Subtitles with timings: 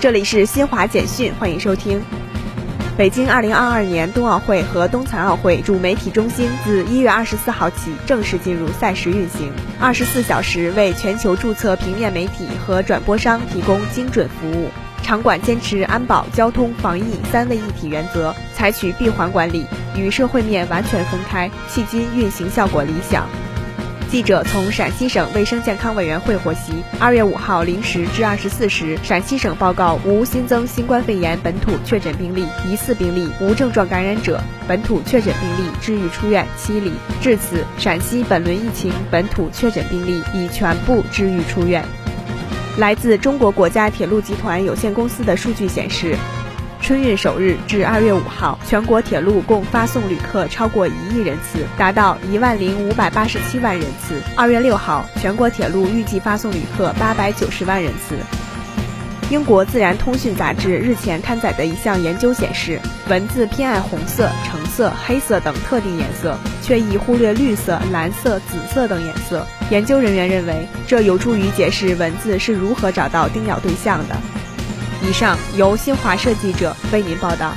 [0.00, 2.02] 这里是新华简讯，欢迎收听。
[2.96, 14.70] 北京2022年冬奥会和冬残奥会主媒体中心自1月24号起正式进入赛事运行，24小时为全球注册平面媒体和转播商提供精准服务。
[15.02, 23.26] 场馆坚持安保、交通、防疫三位一体原则，采取闭环管理，与社会面完全分开，迄今运行效果理想。
[24.10, 36.90] 记者从陕西省卫生健康委员会获悉，二月五号零时至二十四时，陕西省报告无新增新冠肺炎本土确诊病例、疑似病例、无症状感染者，本土确诊病例治愈出院七例。
[37.22, 41.84] 至此，陕西本轮疫情本土确诊病例已全部治愈出院。
[42.78, 46.16] 来自中国国家铁路集团有限公司的数据显示。
[46.82, 54.20] 春运首日至二月五号，全国铁路共发送旅客超过一亿人次，达到一万零五百八十七万人次。
[54.34, 58.16] 二月六号，全国铁路预计发送旅客八百九十万人次。
[59.30, 69.46] 英国自然通讯杂志日前刊载的一项研究显示，蚊子偏爱红色、橙色、黑色等特定颜色，却易忽略绿色、蓝色、紫色等颜色。
[69.70, 74.16] 研究人员认为，这有助于解释蚊子是如何找到叮咬对象的。
[75.02, 77.54] 以上由新华社记者为您报道。